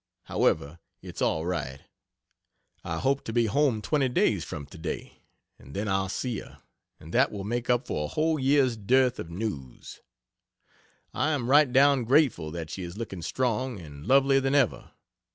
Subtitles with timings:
[0.23, 1.81] However, it's all right.
[2.83, 5.21] I hope to be home 20 days from today,
[5.59, 6.63] and then I'll see her,
[6.99, 10.01] and that will make up for a whole year's dearth of news.
[11.13, 14.89] I am right down grateful that she is looking strong and "lovelier than ever."